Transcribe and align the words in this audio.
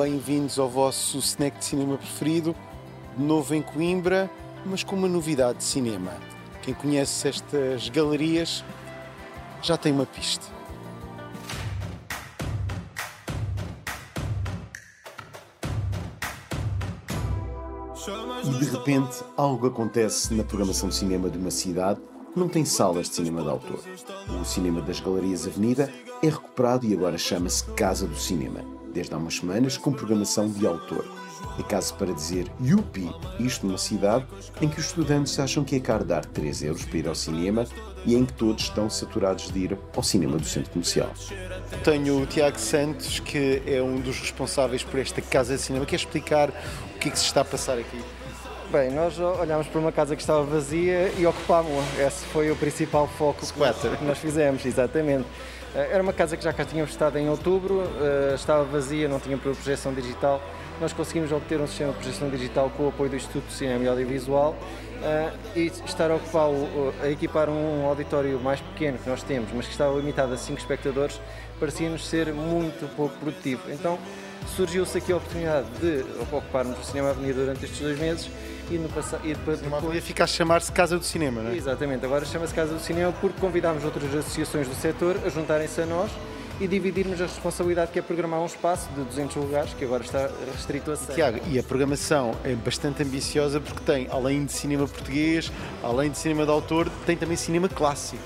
bem-vindos 0.00 0.58
ao 0.58 0.66
vosso 0.66 1.18
snack 1.18 1.58
de 1.58 1.64
cinema 1.66 1.98
preferido, 1.98 2.56
de 3.18 3.22
novo 3.22 3.54
em 3.54 3.60
Coimbra, 3.60 4.30
mas 4.64 4.82
com 4.82 4.96
uma 4.96 5.06
novidade 5.06 5.58
de 5.58 5.64
cinema. 5.64 6.10
Quem 6.62 6.72
conhece 6.72 7.28
estas 7.28 7.90
galerias 7.90 8.64
já 9.60 9.76
tem 9.76 9.92
uma 9.92 10.06
pista. 10.06 10.46
E 18.42 18.58
de 18.58 18.70
repente 18.70 19.22
algo 19.36 19.66
acontece 19.66 20.32
na 20.32 20.44
programação 20.44 20.88
de 20.88 20.94
cinema 20.94 21.28
de 21.28 21.36
uma 21.36 21.50
cidade 21.50 22.00
que 22.32 22.40
não 22.40 22.48
tem 22.48 22.64
salas 22.64 23.10
de 23.10 23.16
cinema 23.16 23.42
de 23.42 23.50
autor. 23.50 23.80
O 24.40 24.46
cinema 24.46 24.80
das 24.80 24.98
Galerias 24.98 25.46
Avenida 25.46 25.92
é 26.22 26.26
recuperado 26.26 26.86
e 26.86 26.94
agora 26.94 27.18
chama-se 27.18 27.64
Casa 27.72 28.06
do 28.06 28.16
Cinema, 28.16 28.79
desde 28.92 29.14
há 29.14 29.16
umas 29.16 29.36
semanas 29.36 29.76
com 29.76 29.92
programação 29.92 30.48
de 30.48 30.66
autor. 30.66 31.04
É 31.58 31.62
caso 31.62 31.94
para 31.94 32.12
dizer 32.12 32.46
yupi, 32.62 33.10
isto 33.38 33.66
numa 33.66 33.78
cidade 33.78 34.26
em 34.60 34.68
que 34.68 34.78
os 34.78 34.86
estudantes 34.86 35.38
acham 35.38 35.64
que 35.64 35.76
é 35.76 35.80
caro 35.80 36.04
dar 36.04 36.24
3 36.24 36.62
euros 36.64 36.84
para 36.84 36.98
ir 36.98 37.08
ao 37.08 37.14
cinema 37.14 37.66
e 38.04 38.14
em 38.14 38.24
que 38.24 38.32
todos 38.32 38.64
estão 38.64 38.88
saturados 38.88 39.50
de 39.50 39.58
ir 39.58 39.78
ao 39.94 40.02
cinema 40.02 40.38
do 40.38 40.44
centro 40.46 40.70
comercial. 40.70 41.10
Tenho 41.84 42.22
o 42.22 42.26
Tiago 42.26 42.58
Santos, 42.58 43.20
que 43.20 43.62
é 43.66 43.82
um 43.82 44.00
dos 44.00 44.18
responsáveis 44.20 44.82
por 44.82 45.00
esta 45.00 45.20
casa 45.20 45.56
de 45.56 45.62
cinema. 45.62 45.84
Quer 45.86 45.96
explicar 45.96 46.50
o 46.94 46.98
que 46.98 47.08
é 47.08 47.10
que 47.10 47.18
se 47.18 47.26
está 47.26 47.40
a 47.42 47.44
passar 47.44 47.78
aqui? 47.78 48.00
Bem, 48.70 48.90
nós 48.90 49.18
olhámos 49.18 49.66
para 49.66 49.80
uma 49.80 49.90
casa 49.90 50.14
que 50.14 50.22
estava 50.22 50.44
vazia 50.44 51.12
e 51.18 51.26
ocupámos-la. 51.26 52.06
Esse 52.06 52.24
foi 52.26 52.50
o 52.52 52.56
principal 52.56 53.08
foco 53.08 53.44
que 53.44 53.58
nós, 53.58 53.76
que 53.76 54.04
nós 54.04 54.18
fizemos, 54.18 54.64
exatamente. 54.64 55.26
Eh, 55.74 55.90
era 55.92 56.02
uma 56.02 56.12
casa 56.12 56.36
que 56.36 56.42
já 56.42 56.52
cá 56.52 56.64
tínhamos 56.64 56.90
estado 56.90 57.18
em 57.18 57.28
outubro, 57.28 57.82
eh, 58.00 58.34
estava 58.34 58.64
vazia, 58.64 59.08
não 59.08 59.20
tinha 59.20 59.36
projeção 59.38 59.94
digital. 59.94 60.42
Nós 60.80 60.92
conseguimos 60.92 61.30
obter 61.30 61.60
um 61.60 61.66
sistema 61.66 61.92
de 61.92 61.98
projeção 61.98 62.30
digital 62.30 62.70
com 62.76 62.84
o 62.84 62.88
apoio 62.88 63.10
do 63.10 63.16
Instituto 63.16 63.46
de 63.46 63.52
Cinema 63.52 63.84
e 63.84 63.88
Audiovisual 63.88 64.52
uh, 64.52 65.38
e 65.54 65.66
estar 65.66 66.10
a 66.10 66.14
ocupar, 66.14 66.48
a 67.02 67.10
equipar 67.10 67.50
um 67.50 67.84
auditório 67.84 68.40
mais 68.40 68.62
pequeno 68.62 68.96
que 68.96 69.06
nós 69.06 69.22
temos, 69.22 69.50
mas 69.52 69.66
que 69.66 69.72
estava 69.72 69.94
limitado 69.94 70.32
a 70.32 70.38
5 70.38 70.58
espectadores, 70.58 71.20
parecia-nos 71.58 72.08
ser 72.08 72.32
muito 72.32 72.88
pouco 72.96 73.14
produtivo. 73.18 73.60
Então 73.68 73.98
surgiu-se 74.56 74.98
aqui 74.98 75.12
a 75.12 75.16
oportunidade 75.16 75.66
de 75.80 76.04
ocuparmos 76.20 76.78
o 76.78 76.84
Cinema 76.84 77.10
Avenida 77.10 77.40
durante 77.40 77.64
estes 77.64 77.80
dois 77.80 77.98
meses 77.98 78.30
e, 78.70 78.74
no 78.74 78.88
passado, 78.88 79.24
e 79.24 79.34
depois, 79.34 79.60
depois... 79.60 80.04
ficar 80.04 80.24
a 80.24 80.26
chamar-se 80.26 80.70
Casa 80.70 80.98
do 80.98 81.04
Cinema, 81.04 81.42
não 81.42 81.50
é? 81.50 81.56
Exatamente, 81.56 82.04
agora 82.04 82.24
chama-se 82.24 82.54
Casa 82.54 82.74
do 82.74 82.80
Cinema 82.80 83.12
porque 83.20 83.40
convidámos 83.40 83.84
outras 83.84 84.14
associações 84.14 84.68
do 84.68 84.74
setor 84.74 85.16
a 85.24 85.28
juntarem-se 85.28 85.80
a 85.80 85.86
nós 85.86 86.10
e 86.60 86.68
dividirmos 86.68 87.20
a 87.20 87.24
responsabilidade 87.24 87.90
que 87.90 87.98
é 87.98 88.02
programar 88.02 88.40
um 88.40 88.46
espaço 88.46 88.88
de 88.90 89.02
200 89.02 89.36
lugares, 89.36 89.72
que 89.72 89.84
agora 89.84 90.02
está 90.02 90.28
restrito 90.52 90.90
a 90.90 90.96
100. 90.96 91.14
Tiago, 91.14 91.40
e 91.48 91.58
a 91.58 91.62
programação 91.62 92.34
é 92.44 92.54
bastante 92.54 93.02
ambiciosa 93.02 93.58
porque 93.60 93.80
tem, 93.80 94.06
além 94.10 94.44
de 94.44 94.52
cinema 94.52 94.86
português, 94.86 95.50
além 95.82 96.10
de 96.10 96.18
cinema 96.18 96.44
de 96.44 96.50
autor, 96.50 96.90
tem 97.06 97.16
também 97.16 97.36
cinema 97.36 97.68
clássico. 97.68 98.22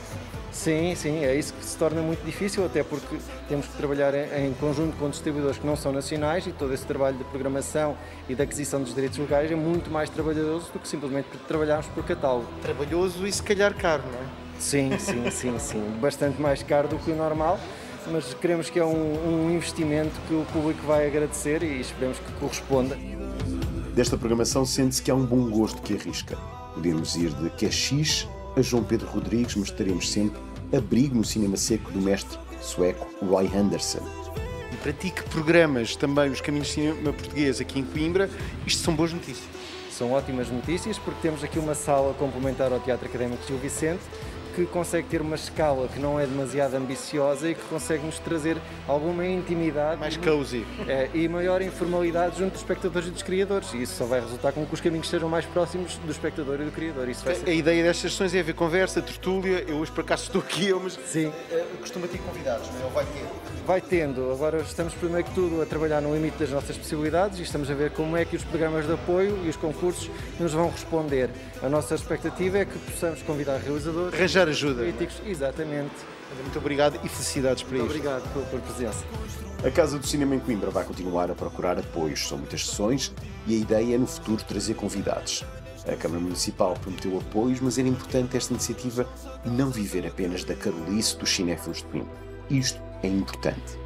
Sim, 0.55 0.95
sim, 0.95 1.25
é 1.25 1.35
isso 1.35 1.53
que 1.53 1.65
se 1.65 1.77
torna 1.77 2.01
muito 2.01 2.25
difícil, 2.25 2.65
até 2.65 2.85
porque 2.85 3.17
temos 3.49 3.67
que 3.67 3.77
trabalhar 3.77 4.15
em, 4.15 4.55
conjunto 4.55 4.97
com 4.97 5.11
distribuidores 5.11 5.59
que 5.59 5.67
não 5.67 5.75
são 5.75 5.93
nacionais 5.93 6.47
e 6.47 6.53
todo 6.53 6.73
esse 6.73 6.87
trabalho 6.87 7.19
de 7.19 7.25
programação 7.25 7.97
e 8.29 8.37
de 8.37 8.41
aquisição 8.41 8.81
dos 8.81 8.95
direitos 8.95 9.19
legais 9.19 9.51
é 9.51 9.57
muito 9.57 9.91
mais 9.91 10.09
trabalhoso 10.09 10.73
do 10.73 10.79
que 10.79 10.87
simplesmente 10.87 11.27
trabalharmos 11.49 11.89
por 11.89 12.05
catálogo. 12.05 12.47
Trabalhoso 12.63 13.27
e 13.27 13.33
se 13.33 13.43
calhar 13.43 13.75
caro, 13.75 14.05
não 14.07 14.19
é? 14.21 14.25
Sim, 14.61 14.97
sim, 14.97 15.29
sim, 15.29 15.59
sim. 15.59 15.83
Bastante 16.01 16.41
mais 16.41 16.63
caro 16.63 16.87
do 16.87 16.99
que 16.99 17.11
o 17.11 17.17
normal, 17.17 17.59
mas 18.13 18.33
queremos 18.33 18.71
que 18.71 18.79
é 18.79 18.85
um, 18.85 19.47
um 19.47 19.51
investimento 19.51 20.15
que 20.29 20.35
o 20.35 20.47
público 20.53 20.87
vai 20.87 21.09
agradecer 21.09 21.65
e 21.65 21.81
esperemos 21.81 22.21
que 22.21 22.33
corresponda. 22.35 22.97
Desta 23.93 24.17
programação 24.17 24.65
sente-se 24.65 25.03
que 25.03 25.11
há 25.11 25.15
um 25.17 25.27
bom 25.27 25.51
gosto 25.51 25.83
que 25.83 25.95
arrisca. 25.95 26.39
Podemos 26.75 27.17
ir 27.17 27.31
de 27.31 27.51
Caxias 27.51 28.29
a 28.57 28.63
João 28.63 28.85
Pedro 28.85 29.09
Rodrigues, 29.09 29.57
mas 29.57 29.71
teremos 29.71 30.11
sempre 30.11 30.41
abrigo 30.77 31.15
no 31.15 31.25
cinema 31.25 31.57
seco 31.57 31.91
do 31.91 32.01
mestre 32.01 32.39
sueco 32.61 33.07
Roy 33.25 33.47
Henderson. 33.47 34.01
E 34.73 34.77
para 34.77 34.93
ti 34.93 35.11
que 35.11 35.23
programas 35.31 35.97
também 35.97 36.31
os 36.31 36.41
caminhos 36.41 36.69
de 36.69 36.75
cinema 36.75 37.13
português 37.13 37.61
aqui 37.61 37.81
em 37.81 37.85
Coimbra, 37.85 38.29
isto 38.67 38.83
são 38.83 38.95
boas 38.95 39.13
notícias. 39.13 39.47
São 39.91 40.13
ótimas 40.13 40.51
notícias 40.51 40.99
porque 40.99 41.21
temos 41.23 41.45
aqui 41.45 41.59
uma 41.59 41.75
sala 41.75 42.15
complementar 42.15 42.73
ao 42.73 42.81
Teatro 42.81 43.07
Académico 43.07 43.47
Gil 43.47 43.59
Vicente 43.59 44.03
que 44.55 44.67
consegue 44.67 45.09
ter 45.09 45.21
uma 45.21 45.35
escala 45.35 45.89
que 45.89 45.99
não 45.99 46.19
é 46.19 46.27
demasiado 46.27 46.75
ambiciosa 46.75 47.51
e 47.51 47.55
que 47.55 47.63
consegue 47.65 48.05
nos 48.05 48.19
trazer 48.19 48.57
alguma 48.87 49.27
intimidade. 49.27 50.01
Mais 50.01 50.17
cozy. 50.17 50.65
É, 50.87 51.11
e 51.13 51.29
maior 51.29 51.61
informalidade 51.61 52.39
junto 52.39 52.53
dos 52.53 52.61
espectadores 52.61 53.09
e 53.09 53.11
dos 53.11 53.23
criadores. 53.23 53.73
E 53.75 53.83
isso 53.83 53.95
só 53.95 54.05
vai 54.05 54.21
resultar 54.21 54.53
com 54.53 54.65
que 54.65 54.75
os 54.75 54.81
caminhos 54.81 55.09
sejam 55.09 55.29
mais 55.29 55.45
próximos 55.45 55.97
do 55.99 56.11
espectador 56.11 56.61
e 56.61 56.65
do 56.65 56.71
criador. 56.71 57.09
Isso 57.09 57.25
vai 57.25 57.35
ser... 57.35 57.49
A 57.49 57.53
ideia 57.53 57.83
destas 57.83 58.13
sessões 58.13 58.35
é 58.35 58.41
haver 58.41 58.55
conversa, 58.55 59.03
tertúlia. 59.03 59.65
Eu 59.67 59.77
hoje 59.77 59.91
por 59.91 60.03
acaso 60.03 60.25
estou 60.25 60.41
aqui, 60.41 60.69
eu, 60.69 60.81
mas 60.81 60.99
Sim. 61.07 61.33
Eh, 61.51 61.65
costuma 61.81 62.07
ter 62.07 62.19
convidados, 62.19 62.69
não 62.71 62.81
é? 62.81 62.85
Ou 62.85 62.91
vai 62.91 63.05
ter? 63.05 63.27
Vai 63.67 63.81
tendo. 63.81 64.31
Agora 64.31 64.59
estamos 64.59 64.95
primeiro 64.95 65.25
que 65.25 65.35
tudo 65.35 65.63
a 65.63 65.67
trabalhar 65.67 66.01
no 66.01 66.15
limite 66.15 66.37
das 66.39 66.51
nossas 66.51 66.77
possibilidades 66.77 67.39
e 67.39 67.43
estamos 67.43 67.71
a 67.71 67.75
ver 67.75 67.91
como 67.91 68.17
é 68.17 68.25
que 68.25 68.37
os 68.37 68.45
programas 68.45 68.87
de 68.87 68.93
apoio 68.93 69.39
e 69.45 69.49
os 69.49 69.57
concursos 69.57 70.11
nos 70.39 70.53
vão 70.53 70.71
responder. 70.71 71.31
A 71.63 71.69
nossa 71.69 71.95
expectativa 71.95 72.59
é 72.59 72.65
que 72.65 72.79
possamos 72.79 73.23
convidar 73.23 73.59
realizadores. 73.59 74.19
Arranjar 74.45 74.49
ajuda. 74.49 74.83
Críticos, 74.83 75.21
exatamente. 75.27 75.95
Muito 76.43 76.59
obrigado 76.59 76.99
e 77.05 77.09
felicidades 77.09 77.63
para 77.63 77.79
Muito 77.79 77.91
Obrigado 77.91 78.33
pela, 78.33 78.45
pela 78.47 78.63
presença. 78.63 79.05
A 79.65 79.71
Casa 79.71 79.99
do 79.99 80.07
Cinema 80.07 80.35
em 80.35 80.41
Coimbra 80.41 80.71
vai 80.71 80.85
continuar 80.85 81.31
a 81.31 81.35
procurar 81.35 81.79
apoios. 81.79 82.27
São 82.27 82.39
muitas 82.39 82.67
sessões 82.67 83.13
e 83.47 83.55
a 83.55 83.59
ideia 83.59 83.95
é 83.95 83.99
no 83.99 84.07
futuro 84.07 84.43
trazer 84.45 84.75
convidados. 84.75 85.45
A 85.87 85.97
Câmara 85.97 86.21
Municipal 86.21 86.75
prometeu 86.75 87.19
apoios, 87.19 87.61
mas 87.61 87.79
era 87.79 87.87
importante 87.87 88.37
esta 88.37 88.53
iniciativa 88.53 89.07
não 89.45 89.71
viver 89.71 90.07
apenas 90.07 90.43
da 90.45 90.55
carolice 90.55 91.17
dos 91.17 91.31
cinéfilos 91.31 91.79
de 91.79 91.85
Coimbra. 91.85 92.15
Isto 92.51 92.81
é 93.03 93.09
importante. 93.09 93.79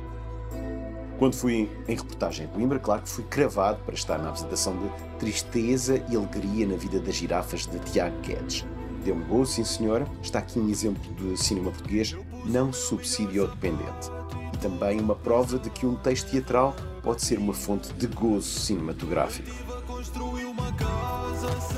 Quando 1.19 1.35
fui 1.35 1.69
em 1.89 1.95
reportagem 1.97 2.47
em 2.47 2.49
Coimbra, 2.49 2.79
claro 2.79 3.03
que 3.03 3.09
fui 3.09 3.25
cravado 3.25 3.81
para 3.85 3.95
estar 3.95 4.19
na 4.19 4.29
apresentação 4.29 4.77
de 4.77 5.19
Tristeza 5.19 6.03
e 6.09 6.17
Alegria 6.17 6.67
na 6.67 6.77
Vida 6.77 7.01
das 7.01 7.17
Girafas 7.17 7.67
de 7.67 7.79
Tiago 7.81 8.17
Guedes. 8.21 8.65
Deu-me 9.09 9.25
gozo, 9.25 9.53
sim 9.53 9.65
senhora. 9.65 10.07
Está 10.23 10.41
aqui 10.41 10.59
um 10.59 10.69
exemplo 10.69 11.03
de 11.15 11.35
cinema 11.35 11.71
português 11.71 12.15
não 12.45 12.71
subsídio-dependente. 12.75 14.11
E 14.53 14.59
também 14.59 15.01
uma 15.01 15.15
prova 15.15 15.59
de 15.59 15.71
que 15.71 15.87
um 15.87 15.95
texto 15.95 16.31
teatral 16.31 16.77
pode 17.03 17.25
ser 17.25 17.39
uma 17.39 17.55
fonte 17.55 17.91
de 17.95 18.07
gozo 18.07 18.61
cinematográfico. 18.61 19.49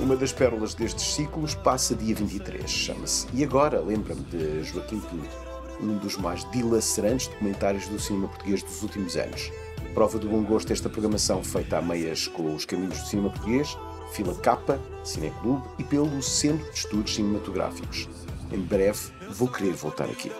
Uma 0.01 0.17
das 0.17 0.33
pérolas 0.33 0.75
destes 0.75 1.05
ciclos 1.05 1.55
passa 1.55 1.95
dia 1.95 2.17
23, 2.17 2.69
chama-se 2.69 3.29
E 3.33 3.45
Agora, 3.45 3.81
lembra-me 3.81 4.23
de 4.23 4.65
Joaquim 4.65 4.99
Pinto 4.99 5.51
um 5.81 5.97
dos 5.99 6.17
mais 6.17 6.45
dilacerantes 6.51 7.29
documentários 7.29 7.87
do 7.87 7.99
cinema 7.99 8.29
português 8.29 8.63
dos 8.63 8.83
últimos 8.83 9.17
anos. 9.17 9.51
Prova 9.95 10.19
do 10.19 10.29
bom 10.29 10.43
gosto 10.43 10.73
esta 10.73 10.89
programação 10.89 11.43
feita 11.43 11.79
a 11.79 11.83
meias 11.83 12.29
com 12.29 12.55
os 12.55 12.65
caminhos 12.65 12.99
do 12.99 13.07
cinema 13.07 13.31
português, 13.31 13.79
Fila 14.13 14.35
Capa, 14.35 14.81
Cineclube 15.05 15.67
e 15.79 15.85
pelo 15.85 16.23
Centro 16.23 16.71
de 16.71 16.79
Estudos 16.79 17.15
Cinematográficos. 17.15 18.09
Em 18.53 18.61
breve 18.61 18.99
vou 19.31 19.49
querer 19.49 19.73
voltar 19.73 20.07
aqui. 20.07 20.31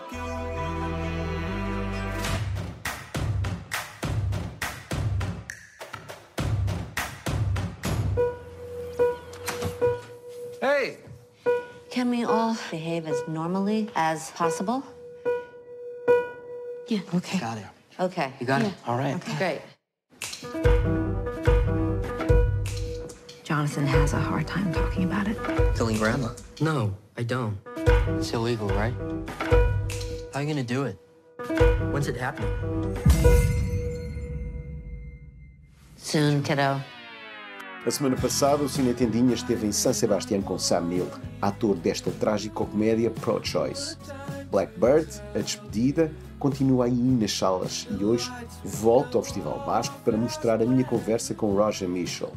Hey! 10.61 10.97
Can 11.89 12.09
we 12.09 12.23
all 12.23 12.55
behave 12.69 13.07
as 13.07 13.27
normally 13.27 13.89
as 13.95 14.31
possible? 14.31 14.83
Yeah. 16.87 17.01
Okay. 17.13 17.39
Got 17.39 17.57
it. 17.57 17.65
Okay. 17.99 18.33
You 18.39 18.45
got 18.45 18.61
yeah. 18.61 18.67
it? 18.67 18.73
All 18.85 18.97
right. 18.97 19.15
Okay. 19.15 19.37
Great. 19.37 19.70
Jonathan 23.61 23.85
has 23.85 24.13
a 24.13 24.19
hard 24.19 24.47
time 24.47 24.73
talking 24.73 25.03
about 25.03 25.27
it. 25.27 25.37
Killing 25.75 25.99
grandma? 25.99 26.29
No, 26.61 26.97
I 27.15 27.21
don't. 27.21 27.55
It's 28.17 28.33
illegal, 28.33 28.67
right? 28.69 28.95
How 30.33 30.39
are 30.39 30.41
you 30.41 30.47
gonna 30.47 30.63
do 30.63 30.85
it? 30.85 30.97
When's 31.93 32.07
it 32.07 32.17
happening? 32.17 32.49
Soon, 35.95 36.41
kiddo. 36.41 36.81
A 37.85 37.91
semana 37.91 38.15
passada, 38.15 38.63
o 38.63 38.67
Cine 38.67 38.95
Tendinha 38.95 39.35
esteve 39.35 39.67
em 39.67 39.71
San 39.71 39.93
Sebastián 39.93 40.41
com 40.41 40.57
Sam 40.57 40.81
Neill, 40.81 41.07
ator 41.39 41.75
desta 41.75 42.09
trágica 42.09 42.55
comédia 42.55 43.11
Pro-Choice. 43.11 43.95
Blackbird, 44.49 45.07
A 45.35 45.37
Despedida, 45.37 46.11
continua 46.39 46.85
aí 46.85 46.91
nas 46.91 47.37
salas 47.37 47.87
e 47.91 48.03
hoje 48.03 48.31
volto 48.63 49.19
ao 49.19 49.23
Festival 49.23 49.63
Basco 49.67 49.99
para 50.03 50.17
mostrar 50.17 50.63
a 50.63 50.65
minha 50.65 50.83
conversa 50.83 51.35
com 51.35 51.53
Roger 51.53 51.87
Michel, 51.87 52.33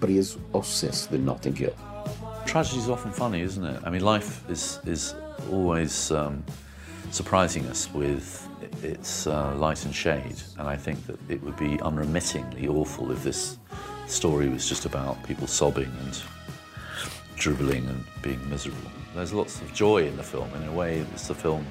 preso 0.00 0.38
ao 0.52 0.62
de 1.10 1.18
Notting 1.18 1.54
Hill. 1.54 1.74
Tragedy 2.46 2.78
is 2.78 2.88
often 2.88 3.12
funny, 3.12 3.40
isn't 3.40 3.64
it? 3.64 3.82
I 3.84 3.90
mean, 3.90 4.02
life 4.02 4.48
is 4.48 4.80
is 4.86 5.14
always 5.50 6.10
um, 6.10 6.44
surprising 7.10 7.66
us 7.66 7.92
with 7.92 8.48
its 8.82 9.26
uh, 9.26 9.54
light 9.56 9.84
and 9.84 9.94
shade. 9.94 10.36
And 10.58 10.68
I 10.68 10.76
think 10.76 11.06
that 11.06 11.18
it 11.28 11.42
would 11.42 11.56
be 11.56 11.78
unremittingly 11.82 12.68
awful 12.68 13.10
if 13.10 13.22
this 13.22 13.58
story 14.06 14.48
was 14.48 14.68
just 14.68 14.86
about 14.86 15.22
people 15.24 15.46
sobbing 15.46 15.92
and 16.00 16.22
dribbling 17.36 17.86
and 17.88 18.04
being 18.22 18.48
miserable. 18.48 18.90
There's 19.14 19.32
lots 19.32 19.60
of 19.60 19.72
joy 19.72 20.06
in 20.06 20.16
the 20.16 20.22
film. 20.22 20.48
In 20.54 20.68
a 20.68 20.72
way, 20.72 20.98
it's 21.12 21.28
the 21.28 21.34
film 21.34 21.66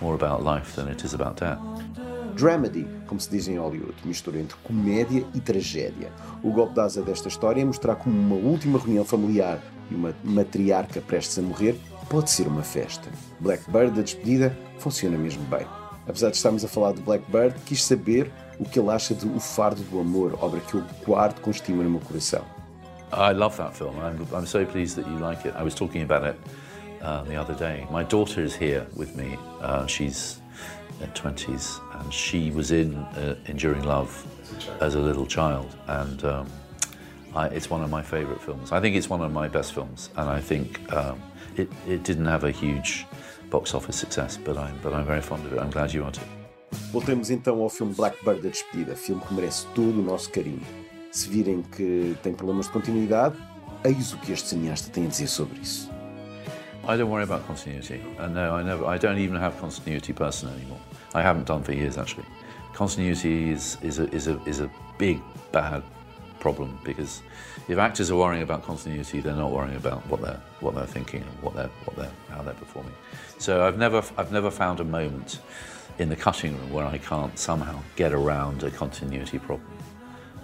more 0.00 0.14
about 0.14 0.42
life 0.42 0.74
than 0.76 0.88
it 0.88 1.04
is 1.04 1.14
about 1.14 1.36
death. 1.36 1.58
Dramedy, 2.30 2.86
como 3.06 3.20
se 3.20 3.30
diz 3.30 3.48
em 3.48 3.58
Hollywood, 3.58 3.94
mistura 4.04 4.38
entre 4.38 4.56
comédia 4.64 5.24
e 5.34 5.40
tragédia. 5.40 6.10
O 6.42 6.50
golpe 6.50 6.74
de 6.74 6.80
asa 6.80 7.02
desta 7.02 7.28
história 7.28 7.60
é 7.60 7.64
mostrar 7.64 7.96
como 7.96 8.18
uma 8.18 8.36
última 8.36 8.78
reunião 8.78 9.04
familiar 9.04 9.62
e 9.90 9.94
uma 9.94 10.14
matriarca 10.24 11.00
prestes 11.00 11.38
a 11.38 11.42
morrer 11.42 11.78
pode 12.08 12.30
ser 12.30 12.48
uma 12.48 12.62
festa. 12.62 13.08
Blackbird, 13.38 13.98
a 13.98 14.02
despedida, 14.02 14.56
funciona 14.78 15.16
mesmo 15.16 15.44
bem. 15.44 15.66
Apesar 16.08 16.30
de 16.30 16.36
estarmos 16.36 16.64
a 16.64 16.68
falar 16.68 16.92
de 16.92 17.00
Blackbird, 17.02 17.54
quis 17.64 17.84
saber 17.84 18.30
o 18.58 18.64
que 18.64 18.80
ele 18.80 18.90
acha 18.90 19.14
de 19.14 19.26
O 19.26 19.38
Fardo 19.38 19.82
do 19.82 20.00
Amor, 20.00 20.36
obra 20.40 20.60
que 20.60 20.74
eu 20.74 20.82
guardo 21.06 21.40
com 21.40 21.50
estima 21.50 21.84
no 21.84 21.90
meu 21.90 22.00
coração. 22.00 22.44
I 23.12 23.32
love 23.32 23.56
that 23.56 23.76
film. 23.76 23.94
I'm, 23.96 24.26
I'm 24.32 24.46
so 24.46 24.64
pleased 24.66 24.96
that 24.96 25.08
you 25.08 25.18
like 25.18 25.46
it. 25.46 25.56
I 25.56 25.62
was 25.62 25.74
talking 25.74 26.02
about 26.02 26.26
it 26.26 26.36
uh, 27.02 27.22
the 27.24 27.36
other 27.36 27.54
day. 27.54 27.86
My 27.90 28.04
daughter 28.04 28.42
is 28.42 28.54
here 28.54 28.86
with 28.96 29.16
me. 29.16 29.38
Uh, 29.60 29.86
she's 29.86 30.40
in 31.00 31.10
20s 31.10 31.80
and 32.00 32.12
she 32.12 32.50
was 32.50 32.70
in 32.70 32.94
uh, 32.94 33.36
Enduring 33.46 33.84
Love 33.84 34.10
as 34.80 34.94
a 34.94 35.00
little 35.00 35.26
child 35.26 35.76
and 35.86 36.24
um, 36.24 36.46
I, 37.34 37.46
it's 37.48 37.70
one 37.70 37.82
of 37.82 37.90
my 37.90 38.02
favourite 38.02 38.40
films. 38.40 38.72
I 38.72 38.80
think 38.80 38.96
it's 38.96 39.08
one 39.08 39.22
of 39.22 39.32
my 39.32 39.48
best 39.48 39.72
films 39.72 40.10
and 40.16 40.28
I 40.28 40.40
think 40.40 40.92
um, 40.92 41.20
it, 41.56 41.68
it 41.88 42.02
didn't 42.02 42.26
have 42.26 42.44
a 42.44 42.50
huge 42.50 43.06
box 43.50 43.74
office 43.74 43.96
success 43.96 44.36
but 44.36 44.56
I'm, 44.56 44.78
but 44.82 44.92
I'm 44.92 45.06
very 45.06 45.22
fond 45.22 45.46
of 45.46 45.52
it. 45.52 45.58
I'm 45.58 45.70
glad 45.70 45.92
you 45.92 46.02
want 46.02 46.18
it. 46.18 46.24
Voltemos 46.92 47.30
então 47.30 47.60
ao 47.60 47.68
filme 47.68 47.94
Blackbird 47.94 48.42
da 48.42 48.48
Despedida, 48.48 48.94
filme 48.94 49.20
que 49.22 49.34
merece 49.34 49.66
todo 49.74 49.98
o 49.98 50.02
nosso 50.02 50.30
carinho. 50.30 50.62
Se 51.10 51.28
virem 51.28 51.62
que 51.62 52.16
tem 52.22 52.32
problemas 52.32 52.66
de 52.66 52.72
continuidade, 52.72 53.36
eis 53.84 54.12
o 54.12 54.18
que 54.18 54.32
este 54.32 54.48
cineasta 54.48 54.90
tem 54.90 55.06
a 55.06 55.08
dizer 55.08 55.26
sobre 55.26 55.60
isso. 55.60 55.90
I 56.90 56.96
don't 56.96 57.08
worry 57.08 57.22
about 57.22 57.46
continuity. 57.46 58.02
Uh, 58.18 58.26
no, 58.26 58.56
I 58.56 58.64
never. 58.64 58.84
I 58.84 58.98
don't 58.98 59.18
even 59.18 59.36
have 59.36 59.56
continuity 59.60 60.12
person 60.12 60.48
anymore. 60.48 60.80
I 61.14 61.22
haven't 61.22 61.46
done 61.46 61.62
for 61.62 61.72
years 61.72 61.96
actually. 61.96 62.26
Continuity 62.72 63.50
is 63.50 63.78
is 63.80 64.00
a 64.00 64.12
is 64.12 64.26
a 64.26 64.42
is 64.42 64.58
a 64.58 64.68
big 64.98 65.22
bad 65.52 65.84
problem 66.40 66.80
because 66.82 67.22
if 67.68 67.78
actors 67.78 68.10
are 68.10 68.16
worrying 68.16 68.42
about 68.42 68.64
continuity, 68.64 69.20
they're 69.20 69.36
not 69.36 69.52
worrying 69.52 69.76
about 69.76 70.04
what 70.08 70.20
they're 70.20 70.42
what 70.58 70.74
they're 70.74 70.84
thinking 70.84 71.22
and 71.22 71.42
what 71.42 71.54
they're 71.54 71.70
what 71.84 71.94
they're 71.94 72.12
how 72.28 72.42
they're 72.42 72.54
performing. 72.54 72.94
So 73.38 73.64
I've 73.64 73.78
never 73.78 74.02
I've 74.18 74.32
never 74.32 74.50
found 74.50 74.80
a 74.80 74.84
moment 74.84 75.38
in 76.00 76.08
the 76.08 76.16
cutting 76.16 76.58
room 76.58 76.72
where 76.72 76.86
I 76.86 76.98
can't 76.98 77.38
somehow 77.38 77.78
get 77.94 78.12
around 78.12 78.64
a 78.64 78.70
continuity 78.72 79.38
problem. 79.38 79.70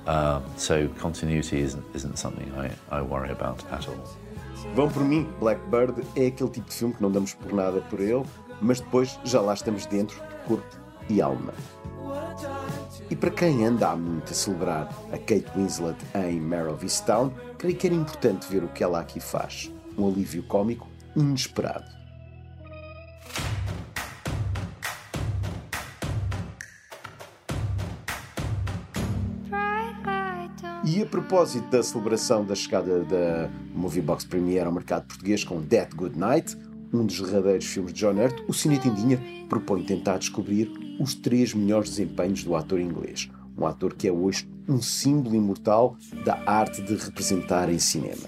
Um, 0.07 0.45
so 0.57 0.87
continuity 0.87 1.59
isn't 1.63 1.85
isn't 1.93 2.21
something 2.21 2.53
I, 2.55 2.71
I 2.99 3.03
worry 3.03 3.31
about 3.31 3.65
at 3.73 3.89
all. 3.89 4.17
Vão 4.75 4.89
por 4.89 5.03
mim, 5.03 5.29
Blackbird 5.41 6.03
é 6.15 6.27
aquele 6.27 6.51
tipo 6.51 6.69
de 6.69 6.75
filme 6.75 6.95
que 6.95 7.03
não 7.03 7.11
damos 7.11 7.35
por 7.35 7.53
nada 7.53 7.81
por 7.83 8.01
ele, 8.01 8.25
mas 8.61 8.81
depois 8.81 9.19
já 9.25 9.41
lá 9.41 9.55
estamos 9.55 9.87
dentro 9.87 10.17
de 10.17 10.37
corpo 10.47 10.77
e 11.09 11.21
alma. 11.21 11.53
E 13.09 13.15
para 13.15 13.31
quem 13.31 13.65
anda 13.65 13.91
há 13.91 13.97
muito 13.97 14.33
a 14.33 14.35
celebrar 14.35 14.89
a 15.13 15.19
Kate 15.19 15.47
Winslet 15.57 15.97
em 16.15 16.41
Mare 16.41 16.69
of 16.69 16.85
creio 17.57 17.77
que 17.77 17.87
era 17.87 17.95
importante 17.95 18.49
ver 18.51 18.65
o 18.65 18.69
que 18.69 18.83
ela 18.83 19.01
aqui 19.01 19.21
faz. 19.21 19.71
Um 19.97 20.09
alívio 20.09 20.43
cômico 20.43 20.89
inesperado. 21.15 21.87
E 30.87 31.03
a 31.03 31.07
propósito 31.07 31.69
da 31.69 31.83
celebração 31.83 32.45
da 32.45 32.55
chegada 32.55 33.03
da 33.03 33.51
Movie 33.75 34.01
Box 34.01 34.25
Premiere 34.25 34.67
ao 34.67 34.73
mercado 34.73 35.05
português 35.09 35.43
com 35.43 35.61
Dead 35.61 35.93
Good 35.93 36.17
Night, 36.17 36.57
um 36.93 37.05
dos 37.05 37.21
derradeiros 37.21 37.67
filmes 37.67 37.93
de 37.93 37.99
John 37.99 38.15
Hurt, 38.15 38.45
o 38.47 38.55
Cine 38.55 38.79
Tendinha 38.79 39.21
propõe 39.49 39.83
tentar 39.83 40.19
descobrir 40.19 40.71
os 41.01 41.13
três 41.13 41.53
melhores 41.53 41.91
desempenhos 41.91 42.45
do 42.45 42.55
ator 42.55 42.79
inglês. 42.79 43.29
Um 43.59 43.67
ator 43.67 43.95
que 43.95 44.07
é 44.07 44.13
hoje 44.13 44.49
um 44.69 44.81
símbolo 44.81 45.35
imortal 45.35 45.97
da 46.25 46.41
arte 46.47 46.81
de 46.83 46.95
representar 46.95 47.69
em 47.69 47.81
cinema. 47.81 48.23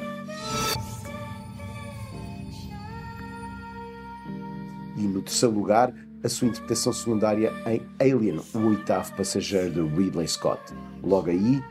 E 4.97 5.03
no 5.03 5.23
terceiro 5.23 5.55
lugar, 5.55 5.95
a 6.25 6.29
sua 6.29 6.49
interpretação 6.49 6.93
secundária 6.93 7.53
em 7.69 7.81
Alien, 8.01 8.41
o 8.53 8.59
oitavo 8.67 9.15
passageiro 9.15 9.71
de 9.71 9.97
Ridley 9.97 10.27
Scott. 10.27 10.61
Logo 11.05 11.31
aí, 11.31 11.63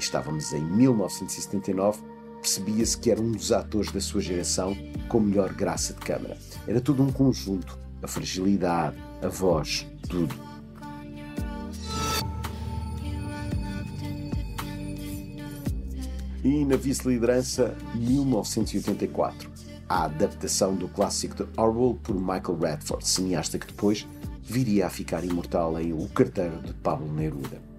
estávamos 0.00 0.52
em 0.52 0.62
1979, 0.62 2.02
percebia-se 2.40 2.98
que 2.98 3.10
era 3.10 3.20
um 3.20 3.32
dos 3.32 3.52
atores 3.52 3.92
da 3.92 4.00
sua 4.00 4.20
geração 4.20 4.76
com 5.08 5.20
melhor 5.20 5.52
graça 5.52 5.92
de 5.92 6.00
câmara. 6.00 6.36
Era 6.66 6.80
tudo 6.80 7.02
um 7.02 7.12
conjunto, 7.12 7.78
a 8.02 8.08
fragilidade, 8.08 8.96
a 9.22 9.28
voz, 9.28 9.86
tudo. 10.08 10.34
E 16.42 16.64
na 16.64 16.76
vice-liderança, 16.76 17.76
1984, 17.94 19.50
a 19.86 20.04
adaptação 20.04 20.74
do 20.74 20.88
clássico 20.88 21.34
de 21.34 21.46
Orwell 21.56 21.98
por 22.02 22.14
Michael 22.14 22.58
Radford, 22.58 23.06
cineasta 23.06 23.58
que 23.58 23.66
depois 23.66 24.08
viria 24.42 24.86
a 24.86 24.90
ficar 24.90 25.22
imortal 25.22 25.78
em 25.78 25.92
O 25.92 26.08
Carteiro 26.08 26.62
de 26.62 26.72
Pablo 26.72 27.12
Neruda. 27.12 27.69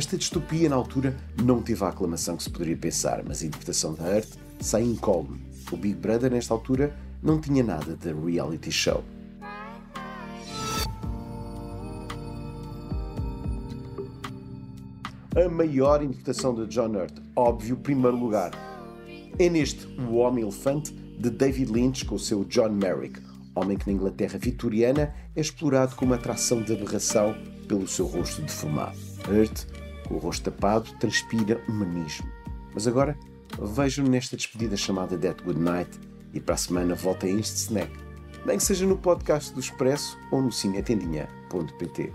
Esta 0.00 0.16
distopia, 0.16 0.66
na 0.66 0.76
altura, 0.76 1.14
não 1.44 1.60
teve 1.60 1.84
a 1.84 1.88
aclamação 1.88 2.34
que 2.34 2.42
se 2.42 2.48
poderia 2.48 2.74
pensar, 2.74 3.22
mas 3.22 3.42
a 3.42 3.46
interpretação 3.46 3.92
da 3.92 4.10
Earth 4.10 4.30
sai 4.58 4.82
incólume. 4.82 5.42
O 5.70 5.76
Big 5.76 5.94
Brother, 5.94 6.30
nesta 6.30 6.54
altura, 6.54 6.96
não 7.22 7.38
tinha 7.38 7.62
nada 7.62 7.94
de 7.94 8.10
reality 8.10 8.72
show. 8.72 9.04
A 15.36 15.48
maior 15.50 16.02
interpretação 16.02 16.54
de 16.54 16.66
John 16.68 16.96
Hurt, 16.96 17.18
óbvio, 17.36 17.76
primeiro 17.76 18.16
lugar. 18.16 18.52
É 19.38 19.50
neste 19.50 19.86
O 20.00 20.14
Homem 20.14 20.44
Elefante 20.44 20.94
de 20.94 21.28
David 21.28 21.70
Lynch 21.70 22.06
com 22.06 22.14
o 22.14 22.18
seu 22.18 22.42
John 22.44 22.70
Merrick, 22.70 23.20
homem 23.54 23.76
que 23.76 23.86
na 23.86 23.92
Inglaterra 23.92 24.38
vitoriana 24.38 25.14
é 25.36 25.40
explorado 25.42 25.94
como 25.94 26.14
atração 26.14 26.62
de 26.62 26.72
aberração 26.72 27.36
pelo 27.68 27.86
seu 27.86 28.06
rosto 28.06 28.40
deformado. 28.40 28.96
Hurt 29.28 29.66
com 30.10 30.16
o 30.16 30.18
rosto 30.18 30.50
tapado, 30.50 30.92
transpira 30.98 31.62
humanismo. 31.68 32.28
Mas 32.74 32.88
agora 32.88 33.16
vejo 33.58 34.02
nesta 34.02 34.36
despedida 34.36 34.76
chamada 34.76 35.16
Dead 35.16 35.40
Good 35.40 35.60
Night 35.60 36.00
e 36.34 36.40
para 36.40 36.56
a 36.56 36.58
semana 36.58 36.94
volta 36.96 37.26
a 37.26 37.30
este 37.30 37.56
snack, 37.56 37.90
nem 38.44 38.58
que 38.58 38.64
seja 38.64 38.84
no 38.84 38.98
podcast 38.98 39.54
do 39.54 39.60
Expresso 39.60 40.18
ou 40.32 40.42
no 40.42 40.50
cinetendinha.pt. 40.50 42.12